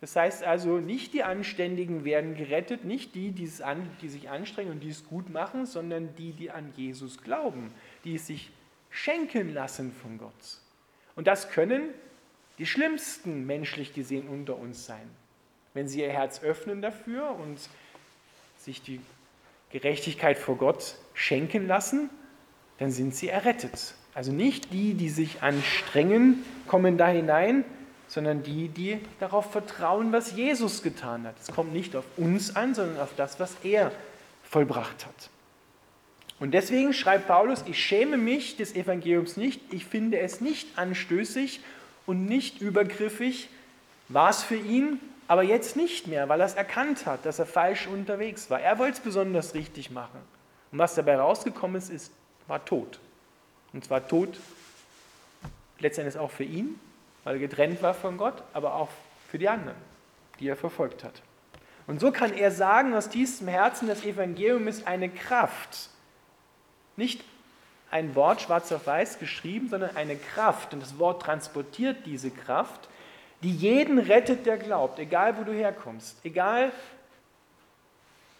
Das 0.00 0.14
heißt 0.14 0.44
also, 0.44 0.78
nicht 0.78 1.14
die 1.14 1.22
Anständigen 1.22 2.04
werden 2.04 2.34
gerettet, 2.34 2.84
nicht 2.84 3.14
die, 3.14 3.30
die, 3.30 3.46
sich 3.46 4.28
anstrengen 4.28 4.72
und 4.72 4.80
die 4.80 4.90
es 4.90 5.06
gut 5.06 5.30
machen, 5.30 5.64
sondern 5.64 6.14
die, 6.16 6.32
die 6.32 6.50
an 6.50 6.72
Jesus 6.76 7.22
glauben, 7.22 7.72
die 8.04 8.16
es 8.16 8.26
sich 8.26 8.50
schenken 8.90 9.54
lassen 9.54 9.92
von 9.92 10.18
Gott. 10.18 10.60
Und 11.14 11.26
das 11.26 11.50
können 11.50 11.88
die 12.58 12.66
schlimmsten 12.66 13.46
menschlich 13.46 13.94
gesehen 13.94 14.28
unter 14.28 14.56
uns 14.56 14.84
sein. 14.86 15.08
Wenn 15.72 15.88
sie 15.88 16.00
ihr 16.00 16.12
Herz 16.12 16.42
öffnen 16.42 16.82
dafür 16.82 17.30
und 17.30 17.58
sich 18.58 18.82
die 18.82 19.00
Gerechtigkeit 19.70 20.38
vor 20.38 20.56
Gott 20.56 20.96
schenken 21.14 21.66
lassen, 21.66 22.10
dann 22.78 22.90
sind 22.90 23.14
sie 23.14 23.28
errettet. 23.28 23.94
Also 24.14 24.32
nicht 24.32 24.72
die, 24.72 24.94
die 24.94 25.10
sich 25.10 25.42
anstrengen, 25.42 26.42
kommen 26.66 26.96
da 26.96 27.08
hinein, 27.08 27.64
sondern 28.08 28.42
die, 28.42 28.68
die 28.68 29.00
darauf 29.20 29.50
vertrauen, 29.50 30.12
was 30.12 30.32
Jesus 30.32 30.82
getan 30.82 31.26
hat. 31.26 31.34
Es 31.40 31.52
kommt 31.52 31.72
nicht 31.72 31.96
auf 31.96 32.04
uns 32.16 32.54
an, 32.54 32.74
sondern 32.74 33.00
auf 33.00 33.10
das, 33.16 33.40
was 33.40 33.56
er 33.62 33.92
vollbracht 34.44 35.06
hat. 35.06 35.30
Und 36.38 36.52
deswegen 36.52 36.92
schreibt 36.92 37.26
Paulus, 37.26 37.64
ich 37.66 37.82
schäme 37.82 38.16
mich 38.16 38.56
des 38.56 38.74
Evangeliums 38.74 39.36
nicht, 39.36 39.60
ich 39.72 39.86
finde 39.86 40.18
es 40.20 40.40
nicht 40.40 40.78
anstößig 40.78 41.60
und 42.04 42.26
nicht 42.26 42.60
übergriffig, 42.60 43.48
war 44.08 44.30
es 44.30 44.42
für 44.42 44.56
ihn, 44.56 45.00
aber 45.28 45.42
jetzt 45.42 45.76
nicht 45.76 46.06
mehr, 46.06 46.28
weil 46.28 46.40
er 46.40 46.46
es 46.46 46.54
erkannt 46.54 47.06
hat, 47.06 47.24
dass 47.24 47.38
er 47.38 47.46
falsch 47.46 47.86
unterwegs 47.86 48.50
war. 48.50 48.60
Er 48.60 48.78
wollte 48.78 48.98
es 48.98 49.00
besonders 49.00 49.54
richtig 49.54 49.90
machen. 49.90 50.20
Und 50.70 50.78
was 50.78 50.94
dabei 50.94 51.16
rausgekommen 51.16 51.76
ist, 51.76 51.90
ist 51.90 52.12
war 52.48 52.64
Tod. 52.64 52.98
Und 53.72 53.84
zwar 53.84 54.06
Tod 54.06 54.38
letztendlich 55.78 56.16
auch 56.18 56.30
für 56.30 56.44
ihn, 56.44 56.78
weil 57.26 57.34
er 57.34 57.40
getrennt 57.40 57.82
war 57.82 57.92
von 57.92 58.18
Gott, 58.18 58.40
aber 58.52 58.76
auch 58.76 58.88
für 59.28 59.36
die 59.36 59.48
anderen, 59.48 59.76
die 60.38 60.46
er 60.46 60.54
verfolgt 60.54 61.02
hat. 61.02 61.22
Und 61.88 61.98
so 61.98 62.12
kann 62.12 62.32
er 62.32 62.52
sagen, 62.52 62.94
aus 62.94 63.08
tiefstem 63.08 63.48
Herzen, 63.48 63.88
das 63.88 64.04
Evangelium 64.04 64.68
ist 64.68 64.86
eine 64.86 65.08
Kraft. 65.08 65.90
Nicht 66.94 67.24
ein 67.90 68.14
Wort 68.14 68.42
schwarz 68.42 68.70
auf 68.70 68.86
weiß 68.86 69.18
geschrieben, 69.18 69.68
sondern 69.68 69.96
eine 69.96 70.14
Kraft. 70.14 70.72
Und 70.72 70.80
das 70.80 71.00
Wort 71.00 71.22
transportiert 71.22 72.06
diese 72.06 72.30
Kraft, 72.30 72.88
die 73.42 73.50
jeden 73.50 73.98
rettet, 73.98 74.46
der 74.46 74.56
glaubt, 74.56 75.00
egal 75.00 75.36
wo 75.36 75.42
du 75.42 75.52
herkommst, 75.52 76.16
egal 76.22 76.70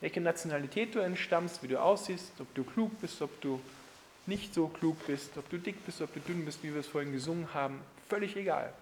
welche 0.00 0.20
Nationalität 0.20 0.94
du 0.94 1.00
entstammst, 1.00 1.60
wie 1.64 1.68
du 1.68 1.82
aussiehst, 1.82 2.30
ob 2.38 2.54
du 2.54 2.62
klug 2.62 3.00
bist, 3.00 3.20
ob 3.20 3.40
du 3.40 3.60
nicht 4.26 4.54
so 4.54 4.68
klug 4.68 4.96
bist, 5.08 5.36
ob 5.36 5.50
du 5.50 5.58
dick 5.58 5.84
bist, 5.84 6.00
ob 6.02 6.14
du 6.14 6.20
dünn 6.20 6.44
bist, 6.44 6.62
wie 6.62 6.72
wir 6.72 6.78
es 6.78 6.86
vorhin 6.86 7.10
gesungen 7.10 7.52
haben, 7.52 7.80
völlig 8.08 8.36
egal. 8.36 8.72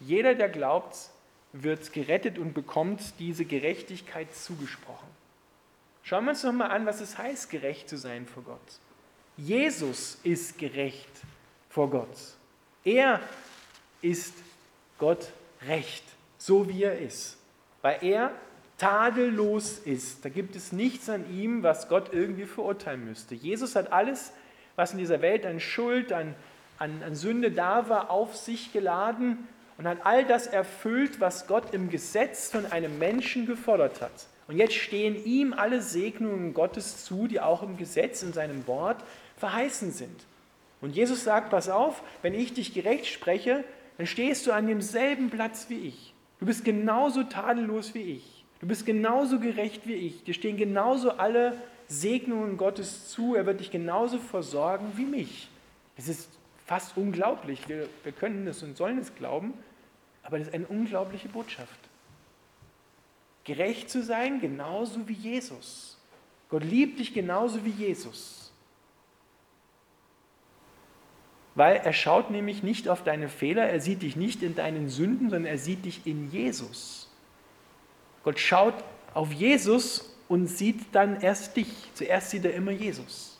Jeder, 0.00 0.34
der 0.34 0.48
glaubt, 0.48 1.10
wird 1.52 1.92
gerettet 1.92 2.38
und 2.38 2.54
bekommt 2.54 3.00
diese 3.18 3.44
Gerechtigkeit 3.44 4.34
zugesprochen. 4.34 5.08
Schauen 6.02 6.24
wir 6.24 6.30
uns 6.30 6.42
noch 6.42 6.52
mal 6.52 6.68
an, 6.68 6.86
was 6.86 7.00
es 7.00 7.18
heißt, 7.18 7.50
gerecht 7.50 7.88
zu 7.88 7.96
sein 7.96 8.26
vor 8.26 8.42
Gott. 8.42 8.58
Jesus 9.36 10.18
ist 10.24 10.58
gerecht 10.58 11.10
vor 11.68 11.90
Gott. 11.90 12.16
Er 12.84 13.20
ist 14.00 14.34
Gott 14.98 15.32
recht, 15.66 16.04
so 16.38 16.68
wie 16.68 16.82
er 16.82 16.98
ist, 16.98 17.38
weil 17.82 17.98
er 18.02 18.32
tadellos 18.78 19.78
ist. 19.78 20.24
Da 20.24 20.28
gibt 20.28 20.56
es 20.56 20.72
nichts 20.72 21.08
an 21.08 21.32
ihm, 21.32 21.62
was 21.62 21.88
Gott 21.88 22.12
irgendwie 22.12 22.46
verurteilen 22.46 23.04
müsste. 23.04 23.34
Jesus 23.34 23.76
hat 23.76 23.92
alles 23.92 24.32
was 24.76 24.92
in 24.92 24.98
dieser 24.98 25.20
Welt 25.22 25.44
an 25.46 25.60
Schuld, 25.60 26.12
an, 26.12 26.34
an, 26.82 27.02
an 27.04 27.14
Sünde 27.14 27.52
da 27.52 27.88
war, 27.88 28.10
auf 28.10 28.36
sich 28.36 28.72
geladen 28.72 29.46
und 29.78 29.86
hat 29.86 30.04
all 30.04 30.24
das 30.24 30.48
erfüllt, 30.48 31.20
was 31.20 31.46
Gott 31.46 31.72
im 31.72 31.90
Gesetz 31.90 32.50
von 32.50 32.66
einem 32.66 32.98
Menschen 32.98 33.46
gefordert 33.46 34.00
hat. 34.00 34.26
Und 34.48 34.58
jetzt 34.58 34.74
stehen 34.74 35.24
ihm 35.24 35.52
alle 35.52 35.80
Segnungen 35.80 36.52
Gottes 36.54 37.04
zu, 37.04 37.28
die 37.28 37.40
auch 37.40 37.62
im 37.62 37.76
Gesetz, 37.76 38.24
in 38.24 38.32
seinem 38.32 38.66
Wort 38.66 39.02
verheißen 39.36 39.92
sind. 39.92 40.24
Und 40.80 40.96
Jesus 40.96 41.22
sagt, 41.22 41.50
pass 41.50 41.68
auf, 41.68 42.02
wenn 42.22 42.34
ich 42.34 42.52
dich 42.52 42.74
gerecht 42.74 43.06
spreche, 43.06 43.62
dann 43.96 44.06
stehst 44.08 44.46
du 44.46 44.52
an 44.52 44.66
demselben 44.66 45.30
Platz 45.30 45.66
wie 45.68 45.86
ich. 45.86 46.12
Du 46.40 46.46
bist 46.46 46.64
genauso 46.64 47.22
tadellos 47.22 47.94
wie 47.94 48.02
ich. 48.02 48.44
Du 48.60 48.66
bist 48.66 48.84
genauso 48.84 49.38
gerecht 49.38 49.86
wie 49.86 49.94
ich. 49.94 50.24
Dir 50.24 50.34
stehen 50.34 50.56
genauso 50.56 51.12
alle 51.12 51.56
Segnungen 51.86 52.56
Gottes 52.56 53.08
zu. 53.08 53.36
Er 53.36 53.46
wird 53.46 53.60
dich 53.60 53.70
genauso 53.70 54.18
versorgen 54.18 54.92
wie 54.96 55.04
mich. 55.04 55.48
Es 55.96 56.08
ist 56.08 56.28
fast 56.72 56.96
unglaublich. 56.96 57.68
Wir, 57.68 57.86
wir 58.02 58.12
können 58.12 58.46
es 58.46 58.62
und 58.62 58.78
sollen 58.78 58.96
es 58.96 59.14
glauben, 59.14 59.52
aber 60.22 60.38
das 60.38 60.48
ist 60.48 60.54
eine 60.54 60.66
unglaubliche 60.66 61.28
Botschaft. 61.28 61.78
Gerecht 63.44 63.90
zu 63.90 64.02
sein, 64.02 64.40
genauso 64.40 65.06
wie 65.06 65.12
Jesus. 65.12 66.00
Gott 66.48 66.64
liebt 66.64 66.98
dich 66.98 67.12
genauso 67.12 67.62
wie 67.66 67.72
Jesus. 67.72 68.54
Weil 71.54 71.76
er 71.76 71.92
schaut 71.92 72.30
nämlich 72.30 72.62
nicht 72.62 72.88
auf 72.88 73.04
deine 73.04 73.28
Fehler, 73.28 73.68
er 73.68 73.80
sieht 73.80 74.00
dich 74.00 74.16
nicht 74.16 74.42
in 74.42 74.54
deinen 74.54 74.88
Sünden, 74.88 75.28
sondern 75.28 75.44
er 75.44 75.58
sieht 75.58 75.84
dich 75.84 76.06
in 76.06 76.30
Jesus. 76.30 77.10
Gott 78.24 78.38
schaut 78.38 78.82
auf 79.12 79.30
Jesus 79.30 80.16
und 80.26 80.46
sieht 80.46 80.94
dann 80.94 81.20
erst 81.20 81.54
dich. 81.54 81.90
Zuerst 81.92 82.30
sieht 82.30 82.46
er 82.46 82.54
immer 82.54 82.70
Jesus. 82.70 83.31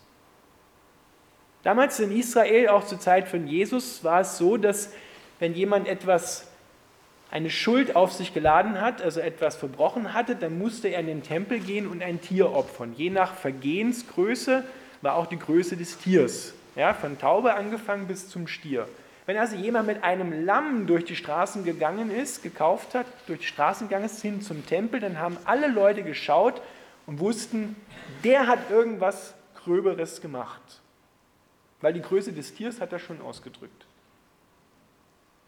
Damals 1.62 2.00
in 2.00 2.16
Israel, 2.16 2.68
auch 2.68 2.84
zur 2.84 2.98
Zeit 2.98 3.28
von 3.28 3.46
Jesus, 3.46 4.02
war 4.02 4.20
es 4.20 4.38
so, 4.38 4.56
dass 4.56 4.92
wenn 5.38 5.54
jemand 5.54 5.88
etwas, 5.88 6.48
eine 7.30 7.50
Schuld 7.50 7.96
auf 7.96 8.12
sich 8.12 8.34
geladen 8.34 8.80
hat, 8.80 9.00
also 9.00 9.20
etwas 9.20 9.56
verbrochen 9.56 10.12
hatte, 10.12 10.36
dann 10.36 10.58
musste 10.58 10.88
er 10.88 11.00
in 11.00 11.06
den 11.06 11.22
Tempel 11.22 11.60
gehen 11.60 11.88
und 11.88 12.02
ein 12.02 12.20
Tier 12.20 12.52
opfern. 12.52 12.94
Je 12.96 13.10
nach 13.10 13.34
Vergehensgröße 13.34 14.64
war 15.00 15.16
auch 15.16 15.26
die 15.26 15.38
Größe 15.38 15.76
des 15.76 15.98
Tiers. 15.98 16.52
Ja, 16.76 16.94
von 16.94 17.18
Taube 17.18 17.54
angefangen 17.54 18.06
bis 18.06 18.28
zum 18.28 18.46
Stier. 18.46 18.86
Wenn 19.24 19.36
also 19.36 19.56
jemand 19.56 19.86
mit 19.86 20.02
einem 20.02 20.44
Lamm 20.44 20.86
durch 20.86 21.04
die 21.04 21.16
Straßen 21.16 21.64
gegangen 21.64 22.10
ist, 22.10 22.42
gekauft 22.42 22.94
hat, 22.94 23.06
durch 23.26 23.40
die 23.40 23.46
Straßen 23.46 23.88
gegangen 23.88 24.06
ist, 24.06 24.20
hin 24.20 24.42
zum 24.42 24.66
Tempel, 24.66 25.00
dann 25.00 25.18
haben 25.18 25.38
alle 25.44 25.68
Leute 25.68 26.02
geschaut, 26.02 26.60
und 27.06 27.20
wussten, 27.20 27.76
der 28.24 28.46
hat 28.46 28.70
irgendwas 28.70 29.34
Gröberes 29.64 30.20
gemacht. 30.20 30.60
Weil 31.82 31.92
die 31.92 32.00
Größe 32.00 32.32
des 32.32 32.54
Tiers 32.54 32.80
hat 32.80 32.92
er 32.92 32.98
schon 32.98 33.20
ausgedrückt. 33.20 33.86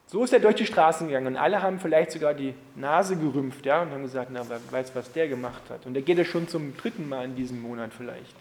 So 0.07 0.23
ist 0.23 0.33
er 0.33 0.41
durch 0.41 0.57
die 0.57 0.67
Straßen 0.67 1.09
gegangen 1.09 1.29
und 1.29 1.37
alle 1.37 1.63
haben 1.63 1.81
vielleicht 1.81 2.13
sogar 2.13 2.35
die 2.35 2.55
Nase 2.77 3.17
gerümpft 3.17 3.65
ja, 3.65 3.83
und 3.83 3.91
haben 3.91 4.03
gesagt, 4.03 4.31
na, 4.31 4.47
wer 4.49 4.61
weiß, 4.71 4.95
was 4.95 5.11
der 5.13 5.29
gemacht 5.29 5.63
hat. 5.71 5.87
Und 5.87 5.95
der 5.95 6.03
geht 6.03 6.19
ja 6.19 6.25
schon 6.25 6.47
zum 6.47 6.77
dritten 6.77 7.09
Mal 7.09 7.25
in 7.25 7.37
diesem 7.37 7.63
Monat 7.63 7.93
vielleicht. 7.95 8.37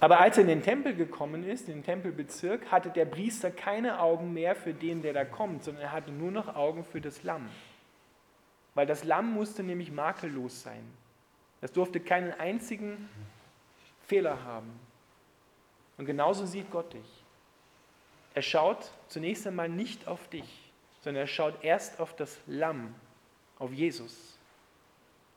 Aber 0.00 0.20
als 0.20 0.36
er 0.36 0.42
in 0.42 0.48
den 0.48 0.62
Tempel 0.62 0.96
gekommen 0.96 1.44
ist, 1.44 1.68
in 1.68 1.76
den 1.76 1.84
Tempelbezirk, 1.84 2.72
hatte 2.72 2.90
der 2.90 3.04
Priester 3.04 3.52
keine 3.52 4.00
Augen 4.00 4.32
mehr 4.32 4.56
für 4.56 4.74
den, 4.74 5.00
der 5.02 5.12
da 5.12 5.24
kommt, 5.24 5.62
sondern 5.62 5.84
er 5.84 5.92
hatte 5.92 6.10
nur 6.10 6.32
noch 6.32 6.56
Augen 6.56 6.84
für 6.84 7.00
das 7.00 7.22
Lamm. 7.22 7.48
Weil 8.74 8.86
das 8.86 9.04
Lamm 9.04 9.32
musste 9.32 9.62
nämlich 9.62 9.92
makellos 9.92 10.62
sein. 10.62 10.82
Es 11.60 11.70
durfte 11.70 12.00
keinen 12.00 12.32
einzigen 12.32 13.08
Fehler 14.08 14.42
haben. 14.44 14.72
Und 16.02 16.06
genauso 16.06 16.46
sieht 16.46 16.68
Gott 16.72 16.94
dich. 16.94 17.24
Er 18.34 18.42
schaut 18.42 18.90
zunächst 19.06 19.46
einmal 19.46 19.68
nicht 19.68 20.08
auf 20.08 20.26
dich, 20.26 20.72
sondern 21.00 21.22
er 21.22 21.26
schaut 21.28 21.62
erst 21.62 22.00
auf 22.00 22.16
das 22.16 22.40
Lamm, 22.48 22.92
auf 23.60 23.72
Jesus. 23.72 24.36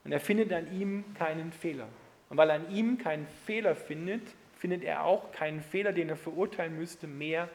Und 0.04 0.12
er 0.12 0.20
findet 0.20 0.52
an 0.52 0.76
ihm 0.76 1.06
keinen 1.14 1.52
Fehler. 1.52 1.88
Und 2.32 2.38
weil 2.38 2.50
er 2.50 2.56
an 2.56 2.72
ihm 2.72 2.98
keinen 2.98 3.28
Fehler 3.46 3.76
findet, 3.76 4.24
findet 4.58 4.84
er 4.84 5.04
auch 5.04 5.32
keinen 5.34 5.62
Fehler, 5.62 5.94
den 5.94 6.10
er 6.10 6.18
verurteilen 6.18 6.76
müsste, 6.80 7.06
mehr 7.06 7.48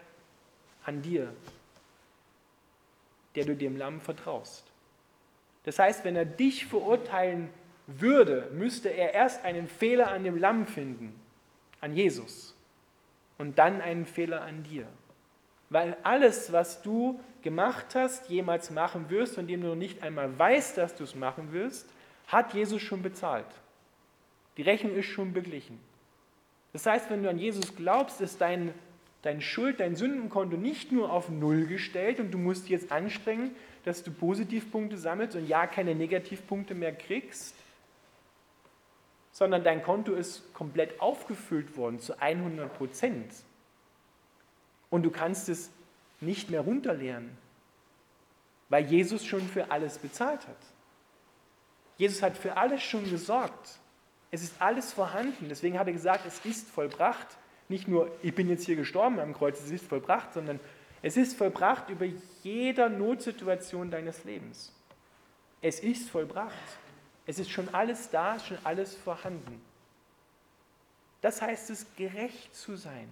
an 0.84 1.02
dir, 1.02 1.34
der 3.34 3.44
du 3.44 3.56
dem 3.56 3.76
Lamm 3.76 4.00
vertraust. 4.00 4.64
Das 5.64 5.80
heißt, 5.80 6.04
wenn 6.04 6.14
er 6.14 6.26
dich 6.26 6.64
verurteilen 6.64 7.48
würde, 7.88 8.48
müsste 8.52 8.88
er 8.88 9.14
erst 9.14 9.44
einen 9.44 9.66
Fehler 9.66 10.12
an 10.12 10.22
dem 10.22 10.38
Lamm 10.38 10.68
finden, 10.68 11.20
an 11.80 11.96
Jesus, 11.96 12.54
und 13.40 13.58
dann 13.58 13.80
einen 13.80 14.04
Fehler 14.04 14.42
an 14.42 14.64
dir. 14.64 14.86
Weil 15.70 15.96
alles, 16.02 16.52
was 16.52 16.82
du 16.82 17.18
gemacht 17.40 17.94
hast, 17.94 18.28
jemals 18.28 18.70
machen 18.70 19.08
wirst, 19.08 19.36
von 19.36 19.46
dem 19.46 19.62
du 19.62 19.68
noch 19.68 19.76
nicht 19.76 20.02
einmal 20.02 20.38
weißt, 20.38 20.76
dass 20.76 20.94
du 20.94 21.04
es 21.04 21.14
machen 21.14 21.52
wirst, 21.52 21.88
hat 22.26 22.52
Jesus 22.52 22.82
schon 22.82 23.02
bezahlt. 23.02 23.46
Die 24.58 24.62
Rechnung 24.62 24.94
ist 24.94 25.06
schon 25.06 25.32
beglichen. 25.32 25.80
Das 26.74 26.84
heißt, 26.84 27.08
wenn 27.08 27.22
du 27.22 27.30
an 27.30 27.38
Jesus 27.38 27.74
glaubst, 27.74 28.20
ist 28.20 28.42
dein, 28.42 28.74
deine 29.22 29.40
Schuld, 29.40 29.80
dein 29.80 29.96
Sündenkonto 29.96 30.58
nicht 30.58 30.92
nur 30.92 31.10
auf 31.10 31.30
Null 31.30 31.64
gestellt 31.64 32.20
und 32.20 32.32
du 32.32 32.36
musst 32.36 32.64
dich 32.64 32.72
jetzt 32.72 32.92
anstrengen, 32.92 33.52
dass 33.84 34.04
du 34.04 34.10
Positivpunkte 34.10 34.98
sammelst 34.98 35.34
und 35.34 35.48
ja 35.48 35.66
keine 35.66 35.94
Negativpunkte 35.94 36.74
mehr 36.74 36.94
kriegst, 36.94 37.56
sondern 39.32 39.64
dein 39.64 39.82
Konto 39.82 40.14
ist 40.14 40.52
komplett 40.54 41.00
aufgefüllt 41.00 41.76
worden 41.76 42.00
zu 42.00 42.20
100 42.20 42.76
Prozent. 42.76 43.32
Und 44.90 45.02
du 45.04 45.10
kannst 45.10 45.48
es 45.48 45.70
nicht 46.20 46.50
mehr 46.50 46.62
runterleeren, 46.62 47.30
weil 48.68 48.84
Jesus 48.86 49.24
schon 49.24 49.42
für 49.42 49.70
alles 49.70 49.98
bezahlt 49.98 50.46
hat. 50.46 50.56
Jesus 51.96 52.22
hat 52.22 52.36
für 52.36 52.56
alles 52.56 52.82
schon 52.82 53.08
gesorgt. 53.08 53.78
Es 54.30 54.42
ist 54.42 54.54
alles 54.60 54.92
vorhanden. 54.92 55.48
Deswegen 55.48 55.78
hat 55.78 55.86
er 55.86 55.92
gesagt, 55.92 56.24
es 56.26 56.44
ist 56.44 56.68
vollbracht. 56.68 57.26
Nicht 57.68 57.88
nur, 57.88 58.10
ich 58.22 58.34
bin 58.34 58.48
jetzt 58.48 58.64
hier 58.64 58.76
gestorben 58.76 59.20
am 59.20 59.34
Kreuz, 59.34 59.60
es 59.60 59.70
ist 59.70 59.86
vollbracht, 59.86 60.32
sondern 60.32 60.58
es 61.02 61.16
ist 61.16 61.36
vollbracht 61.36 61.88
über 61.88 62.06
jeder 62.42 62.88
Notsituation 62.88 63.90
deines 63.90 64.24
Lebens. 64.24 64.72
Es 65.62 65.80
ist 65.80 66.10
vollbracht. 66.10 66.54
Es 67.30 67.38
ist 67.38 67.52
schon 67.52 67.72
alles 67.72 68.10
da, 68.10 68.40
schon 68.40 68.58
alles 68.64 68.96
vorhanden. 68.96 69.62
Das 71.20 71.40
heißt 71.40 71.70
es, 71.70 71.86
gerecht 71.96 72.56
zu 72.56 72.74
sein. 72.74 73.08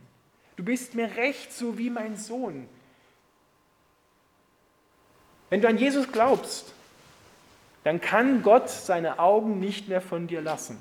Du 0.56 0.64
bist 0.64 0.96
mir 0.96 1.14
recht 1.14 1.52
so 1.52 1.78
wie 1.78 1.88
mein 1.88 2.16
Sohn. 2.16 2.68
Wenn 5.50 5.60
du 5.60 5.68
an 5.68 5.78
Jesus 5.78 6.10
glaubst, 6.10 6.72
dann 7.84 8.00
kann 8.00 8.42
Gott 8.42 8.68
seine 8.68 9.20
Augen 9.20 9.60
nicht 9.60 9.87
mehr 9.87 10.00
von 10.00 10.26
dir 10.26 10.42
lassen. 10.42 10.80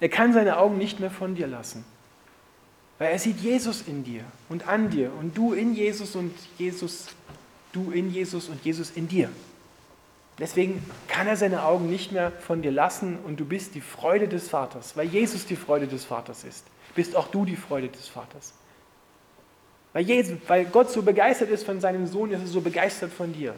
Er 0.00 0.08
kann 0.08 0.32
seine 0.32 0.56
Augen 0.56 0.78
nicht 0.78 0.98
mehr 0.98 1.10
von 1.10 1.34
dir 1.34 1.46
lassen. 1.46 1.84
Weil 2.98 3.12
er 3.12 3.18
sieht 3.18 3.38
Jesus 3.38 3.82
in 3.82 4.02
dir 4.02 4.24
und 4.48 4.66
an 4.66 4.88
dir 4.88 5.12
und 5.12 5.36
du 5.36 5.52
in 5.52 5.74
Jesus 5.74 6.16
und 6.16 6.34
Jesus, 6.56 7.08
du 7.72 7.90
in 7.90 8.10
Jesus 8.10 8.48
und 8.48 8.64
Jesus 8.64 8.92
in 8.92 9.08
dir. 9.08 9.28
Deswegen 10.38 10.84
kann 11.06 11.28
er 11.28 11.36
seine 11.36 11.64
Augen 11.64 11.88
nicht 11.88 12.10
mehr 12.10 12.32
von 12.32 12.60
dir 12.60 12.72
lassen 12.72 13.18
und 13.24 13.38
du 13.38 13.44
bist 13.44 13.74
die 13.74 13.80
Freude 13.80 14.26
des 14.26 14.48
Vaters, 14.48 14.96
weil 14.96 15.06
Jesus 15.06 15.46
die 15.46 15.56
Freude 15.56 15.86
des 15.86 16.04
Vaters 16.04 16.42
ist. 16.44 16.66
Bist 16.94 17.14
auch 17.14 17.28
du 17.28 17.44
die 17.44 17.56
Freude 17.56 17.88
des 17.88 18.08
Vaters. 18.08 18.54
Weil, 19.92 20.04
Jesus, 20.04 20.36
weil 20.48 20.64
Gott 20.64 20.90
so 20.90 21.02
begeistert 21.02 21.50
ist 21.50 21.64
von 21.64 21.80
seinem 21.80 22.06
Sohn, 22.08 22.32
ist 22.32 22.40
er 22.40 22.46
so 22.48 22.60
begeistert 22.60 23.12
von 23.12 23.32
dir, 23.32 23.54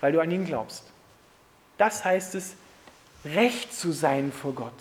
weil 0.00 0.12
du 0.12 0.20
an 0.20 0.30
ihn 0.30 0.46
glaubst. 0.46 0.84
Das 1.76 2.04
heißt 2.04 2.34
es, 2.36 2.54
recht 3.24 3.74
zu 3.74 3.92
sein 3.92 4.32
vor 4.32 4.54
Gott. 4.54 4.72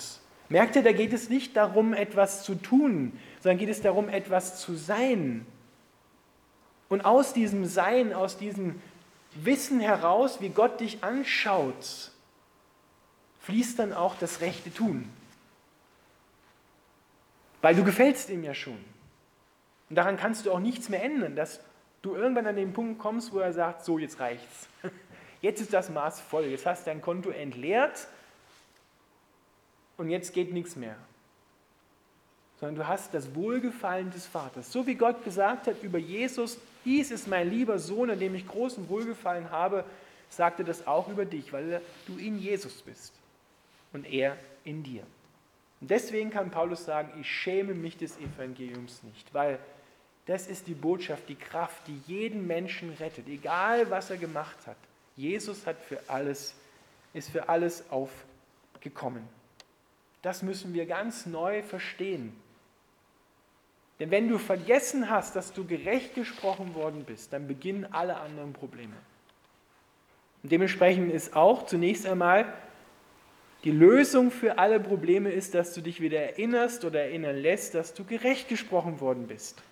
Merkt 0.48 0.78
ihr, 0.78 0.84
da 0.84 0.94
geht 0.94 1.12
es 1.12 1.30
nicht 1.30 1.58
darum, 1.58 1.94
etwas 1.94 2.44
zu 2.44 2.56
tun, 2.56 3.18
sondern 3.42 3.58
geht 3.58 3.70
es 3.70 3.82
darum, 3.82 4.08
etwas 4.08 4.60
zu 4.60 4.76
sein. 4.76 5.46
Und 6.88 7.04
aus 7.04 7.34
diesem 7.34 7.66
Sein, 7.66 8.14
aus 8.14 8.38
diesem 8.38 8.80
Wissen 9.36 9.80
heraus, 9.80 10.42
wie 10.42 10.50
Gott 10.50 10.80
dich 10.80 11.04
anschaut, 11.04 12.12
fließt 13.42 13.80
dann 13.80 13.94
auch 13.94 14.16
das 14.18 14.42
rechte 14.42 14.74
Tun. 14.74 15.12
Weil 17.62 17.76
du 17.76 17.84
gefällst 17.84 18.30
ihm 18.30 18.44
ja 18.44 18.54
schon. 18.54 18.78
Und 19.90 19.96
daran 19.96 20.18
kannst 20.18 20.46
du 20.46 20.52
auch 20.52 20.60
nichts 20.60 20.90
mehr 20.90 21.04
ändern, 21.04 21.36
dass 21.36 21.60
du 22.02 22.16
irgendwann 22.16 22.48
an 22.48 22.56
den 22.56 22.74
Punkt 22.74 23.00
kommst, 23.00 23.34
wo 23.34 23.40
er 23.40 23.54
sagt, 23.54 23.86
so 23.86 23.98
jetzt 23.98 24.20
reicht's. 24.20 24.68
Jetzt 25.42 25.60
ist 25.60 25.74
das 25.74 25.90
Maß 25.90 26.22
voll, 26.22 26.46
jetzt 26.46 26.66
hast 26.66 26.88
du 26.88 26.92
dein 26.92 27.02
Konto 27.02 27.30
entleert 27.30 28.08
und 29.98 30.10
jetzt 30.10 30.34
geht 30.34 30.54
nichts 30.54 30.78
mehr. 30.78 30.96
Sondern 32.62 32.76
du 32.76 32.88
hast 32.88 33.14
das 33.14 33.36
Wohlgefallen 33.36 34.10
des 34.10 34.26
Vaters. 34.26 34.72
So 34.72 34.88
wie 34.88 34.96
Gott 34.96 35.26
gesagt 35.26 35.68
hat 35.68 35.84
über 35.84 35.98
Jesus, 35.98 36.60
dies 36.86 37.12
ist 37.12 37.28
mein 37.28 37.50
lieber 37.50 37.80
Sohn, 37.80 38.10
an 38.10 38.20
dem 38.20 38.36
ich 38.36 38.48
großen 38.48 38.90
Wohlgefallen 38.90 39.52
habe, 39.52 39.86
sagt 40.30 40.60
er 40.60 40.66
das 40.66 40.88
auch 40.88 41.08
über 41.10 41.26
dich, 41.26 41.54
weil 41.54 41.82
du 42.08 42.18
in 42.18 42.40
Jesus 42.40 42.82
bist 42.82 43.14
und 43.92 44.06
er 44.06 44.38
in 44.64 44.84
dir. 44.84 45.04
Und 45.82 45.92
deswegen 45.92 46.30
kann 46.30 46.50
Paulus 46.50 46.86
sagen, 46.86 47.12
ich 47.20 47.30
schäme 47.30 47.74
mich 47.74 47.98
des 47.98 48.18
Evangeliums 48.18 49.04
nicht, 49.04 49.34
weil 49.34 49.60
das 50.26 50.48
ist 50.48 50.68
die 50.68 50.74
Botschaft, 50.74 51.28
die 51.28 51.36
Kraft, 51.36 51.88
die 51.88 52.02
jeden 52.08 52.48
Menschen 52.48 52.94
rettet, 52.94 53.28
egal 53.28 53.90
was 53.90 54.10
er 54.10 54.18
gemacht 54.18 54.58
hat. 54.66 54.78
Jesus 55.16 55.68
hat 55.68 55.78
für 55.82 56.00
alles, 56.08 56.56
ist 57.14 57.30
für 57.30 57.50
alles 57.50 57.84
aufgekommen. 57.92 59.28
Das 60.22 60.42
müssen 60.42 60.74
wir 60.74 60.86
ganz 60.86 61.26
neu 61.26 61.62
verstehen. 61.62 62.34
Denn 64.00 64.12
wenn 64.12 64.28
du 64.28 64.38
vergessen 64.38 65.10
hast, 65.10 65.36
dass 65.36 65.54
du 65.54 65.66
gerecht 65.66 66.16
gesprochen 66.16 66.74
worden 66.76 67.04
bist, 67.06 67.32
dann 67.32 67.48
beginnen 67.48 67.86
alle 67.92 68.18
anderen 68.18 68.54
Probleme. 68.54 68.96
Und 70.42 70.52
dementsprechend 70.52 71.12
ist 71.12 71.36
auch 71.36 71.66
zunächst 71.66 72.06
einmal 72.06 72.54
die 73.64 73.72
Lösung 73.72 74.30
für 74.30 74.58
alle 74.58 74.80
Probleme 74.80 75.32
ist, 75.32 75.54
dass 75.54 75.74
du 75.74 75.82
dich 75.82 76.02
wieder 76.02 76.20
erinnerst 76.20 76.84
oder 76.84 77.04
erinnern 77.04 77.38
lässt, 77.38 77.76
dass 77.76 77.94
du 77.94 78.04
gerecht 78.04 78.50
gesprochen 78.50 79.00
worden 79.00 79.28
bist. 79.28 79.64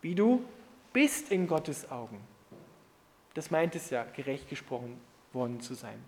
Wie 0.00 0.14
du 0.14 0.42
bist 0.94 1.30
in 1.30 1.46
Gottes 1.46 1.90
Augen. 1.90 2.20
Das 3.34 3.50
meint 3.50 3.74
es 3.74 3.90
ja, 3.90 4.04
gerecht 4.16 4.48
gesprochen 4.48 4.98
worden 5.32 5.60
zu 5.60 5.74
sein. 5.74 6.02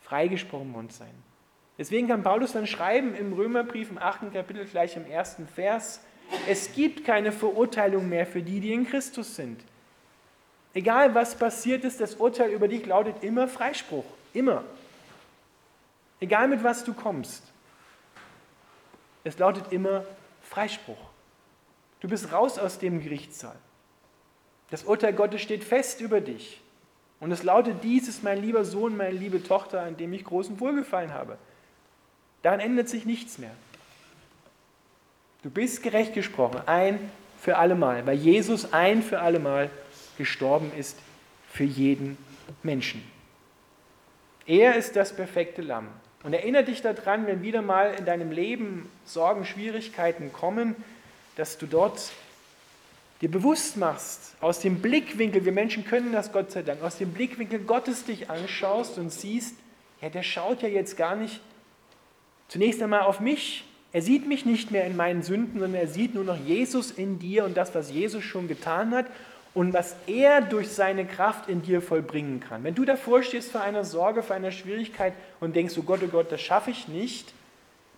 Freigesprochen 0.00 0.72
worden 0.72 0.88
zu 0.88 1.00
sein. 1.00 1.27
Deswegen 1.78 2.08
kann 2.08 2.24
Paulus 2.24 2.52
dann 2.52 2.66
schreiben 2.66 3.14
im 3.14 3.32
Römerbrief 3.32 3.90
im 3.90 3.98
8. 3.98 4.32
Kapitel 4.32 4.64
gleich 4.66 4.96
im 4.96 5.06
ersten 5.06 5.46
Vers, 5.46 6.00
es 6.46 6.72
gibt 6.74 7.04
keine 7.04 7.32
Verurteilung 7.32 8.08
mehr 8.08 8.26
für 8.26 8.42
die, 8.42 8.60
die 8.60 8.72
in 8.72 8.86
Christus 8.86 9.36
sind. 9.36 9.62
Egal 10.74 11.14
was 11.14 11.36
passiert 11.36 11.84
ist, 11.84 12.00
das 12.00 12.16
Urteil 12.16 12.50
über 12.50 12.68
dich 12.68 12.84
lautet 12.84 13.22
immer 13.22 13.48
Freispruch. 13.48 14.04
Immer. 14.34 14.64
Egal 16.20 16.48
mit 16.48 16.62
was 16.62 16.84
du 16.84 16.92
kommst. 16.92 17.44
Es 19.24 19.38
lautet 19.38 19.72
immer 19.72 20.04
Freispruch. 20.42 20.98
Du 22.00 22.08
bist 22.08 22.32
raus 22.32 22.58
aus 22.58 22.78
dem 22.78 23.02
Gerichtssaal. 23.02 23.56
Das 24.70 24.84
Urteil 24.84 25.12
Gottes 25.12 25.40
steht 25.40 25.64
fest 25.64 26.00
über 26.00 26.20
dich. 26.20 26.60
Und 27.20 27.32
es 27.32 27.42
lautet, 27.42 27.82
dies 27.82 28.06
ist 28.06 28.22
mein 28.22 28.40
lieber 28.40 28.64
Sohn, 28.64 28.96
meine 28.96 29.16
liebe 29.16 29.42
Tochter, 29.42 29.82
an 29.82 29.96
dem 29.96 30.12
ich 30.12 30.24
großen 30.24 30.60
Wohlgefallen 30.60 31.12
habe. 31.12 31.38
Daran 32.42 32.60
ändert 32.60 32.88
sich 32.88 33.04
nichts 33.04 33.38
mehr. 33.38 33.50
Du 35.42 35.50
bist 35.50 35.82
gerecht 35.82 36.14
gesprochen, 36.14 36.60
ein 36.66 37.10
für 37.40 37.56
allemal, 37.56 38.06
weil 38.06 38.16
Jesus 38.16 38.72
ein 38.72 39.02
für 39.02 39.20
allemal 39.20 39.70
gestorben 40.16 40.72
ist 40.76 40.98
für 41.52 41.64
jeden 41.64 42.18
Menschen. 42.62 43.02
Er 44.46 44.76
ist 44.76 44.96
das 44.96 45.14
perfekte 45.14 45.62
Lamm. 45.62 45.88
Und 46.24 46.32
erinnere 46.32 46.64
dich 46.64 46.82
daran, 46.82 47.26
wenn 47.26 47.42
wieder 47.42 47.62
mal 47.62 47.94
in 47.94 48.04
deinem 48.04 48.32
Leben 48.32 48.90
Sorgen, 49.04 49.44
Schwierigkeiten 49.44 50.32
kommen, 50.32 50.74
dass 51.36 51.58
du 51.58 51.66
dort 51.66 52.10
dir 53.20 53.30
bewusst 53.30 53.76
machst, 53.76 54.34
aus 54.40 54.60
dem 54.60 54.80
Blickwinkel, 54.80 55.44
wir 55.44 55.52
Menschen 55.52 55.84
können 55.84 56.12
das 56.12 56.32
Gott 56.32 56.50
sei 56.50 56.62
Dank, 56.62 56.82
aus 56.82 56.98
dem 56.98 57.12
Blickwinkel 57.12 57.60
Gottes 57.60 58.04
dich 58.04 58.30
anschaust 58.30 58.98
und 58.98 59.10
siehst, 59.10 59.54
ja, 60.00 60.08
der 60.08 60.22
schaut 60.22 60.62
ja 60.62 60.68
jetzt 60.68 60.96
gar 60.96 61.14
nicht 61.14 61.40
Zunächst 62.48 62.82
einmal 62.82 63.02
auf 63.02 63.20
mich. 63.20 63.64
Er 63.92 64.02
sieht 64.02 64.26
mich 64.26 64.44
nicht 64.44 64.70
mehr 64.70 64.84
in 64.84 64.96
meinen 64.96 65.22
Sünden, 65.22 65.60
sondern 65.60 65.80
er 65.80 65.88
sieht 65.88 66.14
nur 66.14 66.24
noch 66.24 66.36
Jesus 66.36 66.90
in 66.90 67.18
dir 67.18 67.44
und 67.44 67.56
das, 67.56 67.74
was 67.74 67.90
Jesus 67.90 68.24
schon 68.24 68.48
getan 68.48 68.94
hat 68.94 69.06
und 69.54 69.72
was 69.72 69.96
er 70.06 70.42
durch 70.42 70.68
seine 70.68 71.06
Kraft 71.06 71.48
in 71.48 71.62
dir 71.62 71.80
vollbringen 71.80 72.40
kann. 72.40 72.64
Wenn 72.64 72.74
du 72.74 72.84
davor 72.84 73.22
stehst 73.22 73.50
vor 73.50 73.62
einer 73.62 73.84
Sorge, 73.84 74.22
vor 74.22 74.36
einer 74.36 74.50
Schwierigkeit 74.50 75.14
und 75.40 75.56
denkst, 75.56 75.74
oh 75.78 75.82
Gott, 75.82 76.00
oh 76.04 76.08
Gott, 76.08 76.30
das 76.30 76.40
schaffe 76.40 76.70
ich 76.70 76.88
nicht, 76.88 77.32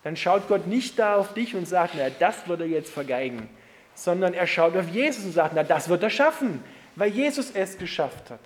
dann 0.03 0.15
schaut 0.15 0.47
Gott 0.47 0.67
nicht 0.67 0.97
da 0.97 1.15
auf 1.15 1.33
dich 1.33 1.55
und 1.55 1.67
sagt, 1.67 1.93
na, 1.97 2.09
das 2.09 2.47
wird 2.47 2.61
er 2.61 2.67
jetzt 2.67 2.91
vergeigen, 2.91 3.49
sondern 3.93 4.33
er 4.33 4.47
schaut 4.47 4.75
auf 4.75 4.89
Jesus 4.89 5.25
und 5.25 5.33
sagt, 5.33 5.53
na, 5.55 5.63
das 5.63 5.89
wird 5.89 6.01
er 6.03 6.09
schaffen, 6.09 6.63
weil 6.95 7.11
Jesus 7.11 7.51
es 7.51 7.77
geschafft 7.77 8.31
hat. 8.31 8.39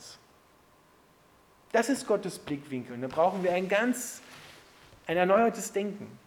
Das 1.71 1.89
ist 1.89 2.07
Gottes 2.07 2.39
Blickwinkel. 2.39 2.95
Und 2.95 3.01
da 3.01 3.07
brauchen 3.07 3.43
wir 3.43 3.53
ein 3.53 3.69
ganz 3.69 4.21
ein 5.07 5.17
erneuertes 5.17 5.71
Denken, 5.71 6.17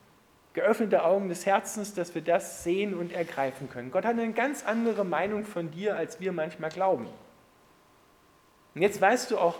geöffnete 0.55 1.05
Augen 1.05 1.29
des 1.29 1.47
Herzens, 1.47 1.95
dass 1.95 2.15
wir 2.15 2.23
das 2.23 2.65
sehen 2.65 2.95
und 2.95 3.13
ergreifen 3.13 3.69
können. 3.71 3.91
Gott 3.91 4.05
hat 4.05 4.13
eine 4.13 4.33
ganz 4.33 4.65
andere 4.65 5.05
Meinung 5.05 5.45
von 5.45 5.71
dir, 5.71 5.97
als 5.97 6.21
wir 6.21 6.33
manchmal 6.33 6.71
glauben. 6.71 7.07
Und 8.75 8.83
jetzt 8.83 9.01
weißt 9.01 9.31
du 9.31 9.39
auch, 9.39 9.57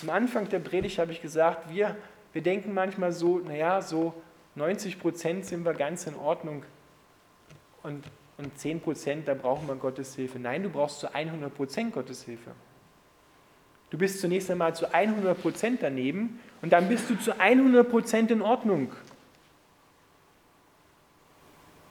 zum 0.00 0.10
Anfang 0.10 0.48
der 0.48 0.58
Predigt 0.58 0.98
habe 0.98 1.12
ich 1.12 1.22
gesagt, 1.22 1.72
wir, 1.72 1.96
wir 2.32 2.42
denken 2.42 2.74
manchmal 2.74 3.12
so, 3.12 3.38
naja, 3.38 3.82
so 3.82 4.14
90 4.54 4.98
Prozent 5.00 5.46
sind 5.46 5.64
wir 5.64 5.74
ganz 5.74 6.06
in 6.06 6.16
Ordnung 6.16 6.64
und, 7.82 8.04
und 8.38 8.58
10 8.58 8.80
Prozent, 8.80 9.28
da 9.28 9.34
brauchen 9.34 9.66
wir 9.68 9.76
Gottes 9.76 10.14
Hilfe. 10.14 10.38
Nein, 10.38 10.62
du 10.62 10.70
brauchst 10.70 11.00
zu 11.00 11.14
100 11.14 11.54
Prozent 11.54 11.92
Gottes 11.92 12.24
Hilfe. 12.24 12.52
Du 13.92 13.98
bist 13.98 14.22
zunächst 14.22 14.50
einmal 14.50 14.74
zu 14.74 14.92
100 14.92 15.42
Prozent 15.42 15.82
daneben 15.82 16.40
und 16.62 16.72
dann 16.72 16.88
bist 16.88 17.10
du 17.10 17.14
zu 17.20 17.38
100 17.38 17.90
Prozent 17.90 18.30
in 18.30 18.40
Ordnung. 18.40 18.90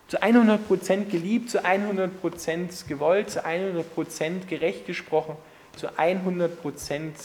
Zu 0.08 0.20
100 0.20 0.68
Prozent 0.68 1.12
geliebt, 1.12 1.52
zu 1.52 1.64
100 1.64 2.20
Prozent 2.20 2.88
gewollt, 2.88 3.30
zu 3.30 3.46
100 3.46 3.94
Prozent 3.94 4.48
gerecht 4.48 4.88
gesprochen, 4.88 5.36
zu 5.76 5.96
100 5.96 6.60
Prozent 6.60 7.16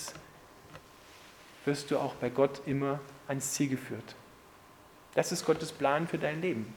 wirst 1.64 1.90
du 1.90 1.96
auch 1.96 2.14
bei 2.16 2.28
Gott 2.28 2.60
immer 2.66 3.00
ans 3.28 3.54
Ziel 3.54 3.70
geführt. 3.70 4.14
Das 5.14 5.32
ist 5.32 5.46
Gottes 5.46 5.72
Plan 5.72 6.06
für 6.06 6.18
dein 6.18 6.42
Leben. 6.42 6.70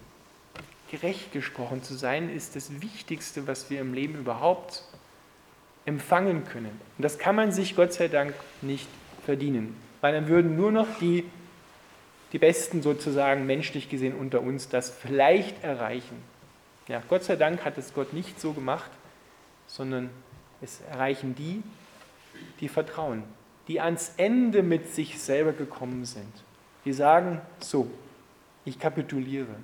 Gerecht 0.90 1.34
gesprochen 1.34 1.84
zu 1.84 1.96
sein 1.96 2.34
ist 2.34 2.56
das 2.56 2.82
Wichtigste, 2.82 3.46
was 3.46 3.70
wir 3.70 3.82
im 3.82 3.94
Leben 3.94 4.16
überhaupt 4.16 4.86
empfangen 5.86 6.46
können. 6.46 6.80
Und 6.98 7.04
das 7.04 7.18
kann 7.18 7.36
man 7.36 7.52
sich 7.52 7.76
Gott 7.76 7.94
sei 7.94 8.08
Dank 8.08 8.34
nicht 8.62 8.88
verdienen, 9.26 9.76
weil 10.02 10.14
dann 10.14 10.28
würden 10.28 10.56
nur 10.56 10.72
noch 10.72 10.88
die, 11.00 11.26
die 12.32 12.40
Besten 12.40 12.82
sozusagen 12.82 13.46
menschlich 13.46 13.90
gesehen 13.90 14.16
unter 14.16 14.42
uns 14.42 14.70
das 14.70 14.90
vielleicht 14.90 15.64
erreichen. 15.64 16.22
Ja, 16.88 17.02
Gott 17.08 17.24
sei 17.24 17.36
Dank 17.36 17.66
hat 17.66 17.78
es 17.78 17.94
Gott 17.94 18.14
nicht 18.14 18.40
so 18.40 18.54
gemacht, 18.54 18.92
sondern 19.68 20.10
es 20.62 20.82
erreichen 20.92 21.36
die, 21.36 21.64
die 22.60 22.68
vertrauen, 22.68 23.24
die 23.68 23.80
ans 23.80 24.14
Ende 24.18 24.64
mit 24.64 24.94
sich 24.94 25.20
selber 25.20 25.54
gekommen 25.54 26.06
sind. 26.06 26.32
Die 26.86 26.94
sagen, 26.94 27.42
so, 27.60 27.90
ich 28.66 28.80
kapituliere, 28.80 29.56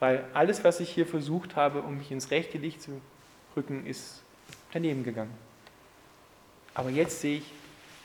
weil 0.00 0.24
alles, 0.34 0.64
was 0.64 0.80
ich 0.80 0.90
hier 0.90 1.06
versucht 1.06 1.56
habe, 1.56 1.82
um 1.82 1.98
mich 1.98 2.10
ins 2.10 2.30
rechte 2.30 2.58
Licht 2.58 2.82
zu 2.82 3.00
Rücken 3.56 3.86
ist 3.86 4.22
daneben 4.72 5.04
gegangen. 5.04 5.32
Aber 6.74 6.90
jetzt 6.90 7.20
sehe 7.20 7.38
ich, 7.38 7.52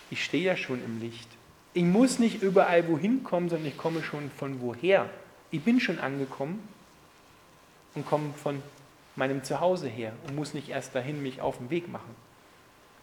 ich 0.09 0.23
stehe 0.23 0.43
ja 0.43 0.57
schon 0.57 0.83
im 0.83 0.99
Licht. 0.99 1.29
Ich 1.73 1.83
muss 1.83 2.19
nicht 2.19 2.41
überall 2.41 2.87
wohin 2.87 3.23
kommen, 3.23 3.49
sondern 3.49 3.67
ich 3.67 3.77
komme 3.77 4.03
schon 4.03 4.31
von 4.31 4.61
woher. 4.61 5.09
Ich 5.51 5.63
bin 5.63 5.79
schon 5.79 5.99
angekommen 5.99 6.67
und 7.93 8.05
komme 8.05 8.33
von 8.33 8.61
meinem 9.15 9.43
Zuhause 9.43 9.87
her 9.87 10.13
und 10.27 10.35
muss 10.35 10.53
nicht 10.53 10.69
erst 10.69 10.95
dahin 10.95 11.21
mich 11.21 11.41
auf 11.41 11.57
den 11.57 11.69
Weg 11.69 11.87
machen. 11.87 12.15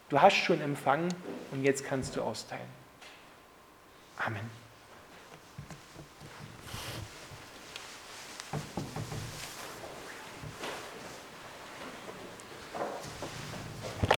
Du 0.09 0.21
hast 0.21 0.35
schon 0.35 0.61
empfangen 0.61 1.13
und 1.51 1.63
jetzt 1.63 1.83
kannst 1.83 2.15
du 2.15 2.21
austeilen. 2.21 2.67
Amen. 4.17 4.64